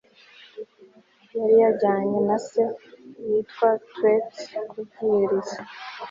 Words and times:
yari 1.37 1.55
yajyanye 1.63 2.17
na 2.27 2.37
se 2.47 2.61
witwa 3.29 3.69
tueti 3.89 4.43
kubwiriza 4.69 5.57